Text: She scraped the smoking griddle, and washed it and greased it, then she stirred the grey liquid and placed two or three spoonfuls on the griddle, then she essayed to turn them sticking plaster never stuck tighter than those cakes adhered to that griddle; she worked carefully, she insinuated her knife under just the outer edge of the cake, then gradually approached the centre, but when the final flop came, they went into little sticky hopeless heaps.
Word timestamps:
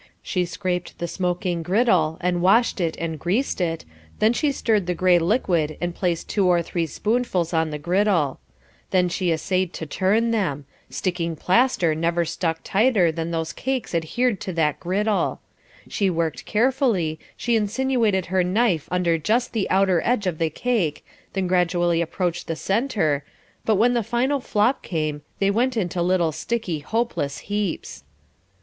She 0.23 0.45
scraped 0.45 0.97
the 0.97 1.07
smoking 1.07 1.61
griddle, 1.61 2.17
and 2.21 2.41
washed 2.41 2.81
it 2.81 2.97
and 2.99 3.19
greased 3.19 3.61
it, 3.61 3.85
then 4.17 4.33
she 4.33 4.51
stirred 4.51 4.87
the 4.87 4.95
grey 4.95 5.19
liquid 5.19 5.77
and 5.79 5.93
placed 5.93 6.27
two 6.27 6.47
or 6.47 6.63
three 6.63 6.87
spoonfuls 6.87 7.53
on 7.53 7.69
the 7.69 7.77
griddle, 7.77 8.39
then 8.89 9.09
she 9.09 9.31
essayed 9.31 9.73
to 9.73 9.85
turn 9.85 10.31
them 10.31 10.65
sticking 10.89 11.35
plaster 11.35 11.93
never 11.93 12.25
stuck 12.25 12.61
tighter 12.63 13.11
than 13.11 13.29
those 13.29 13.53
cakes 13.53 13.93
adhered 13.93 14.39
to 14.41 14.51
that 14.53 14.79
griddle; 14.79 15.39
she 15.87 16.09
worked 16.09 16.45
carefully, 16.45 17.19
she 17.37 17.55
insinuated 17.55 18.25
her 18.25 18.43
knife 18.43 18.87
under 18.89 19.19
just 19.19 19.53
the 19.53 19.69
outer 19.69 20.01
edge 20.03 20.25
of 20.25 20.39
the 20.39 20.49
cake, 20.49 21.05
then 21.33 21.45
gradually 21.45 22.01
approached 22.01 22.47
the 22.47 22.55
centre, 22.55 23.23
but 23.65 23.75
when 23.75 23.93
the 23.93 24.01
final 24.01 24.39
flop 24.39 24.81
came, 24.81 25.21
they 25.37 25.51
went 25.51 25.77
into 25.77 26.01
little 26.01 26.31
sticky 26.31 26.79
hopeless 26.79 27.37
heaps. 27.51 28.03